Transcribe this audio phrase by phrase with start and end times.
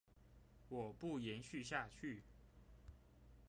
[0.69, 2.23] 我不延續下去